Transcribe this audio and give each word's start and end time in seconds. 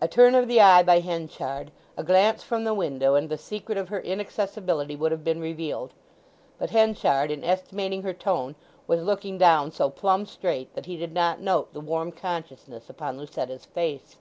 A 0.00 0.08
turn 0.08 0.34
of 0.34 0.48
the 0.48 0.58
eye 0.58 0.82
by 0.82 1.00
Henchard, 1.00 1.70
a 1.94 2.02
glance 2.02 2.42
from 2.42 2.64
the 2.64 2.72
window, 2.72 3.14
and 3.14 3.28
the 3.28 3.36
secret 3.36 3.76
of 3.76 3.90
her 3.90 3.98
inaccessibility 4.00 4.96
would 4.96 5.12
have 5.12 5.22
been 5.22 5.38
revealed. 5.38 5.92
But 6.58 6.70
Henchard 6.70 7.30
in 7.30 7.44
estimating 7.44 8.02
her 8.02 8.14
tone 8.14 8.54
was 8.86 9.02
looking 9.02 9.36
down 9.36 9.70
so 9.70 9.90
plumb 9.90 10.24
straight 10.24 10.72
that 10.74 10.86
he 10.86 10.96
did 10.96 11.12
not 11.12 11.42
note 11.42 11.74
the 11.74 11.80
warm 11.82 12.10
consciousness 12.10 12.88
upon 12.88 13.18
Lucetta's 13.18 13.66
face. 13.66 14.16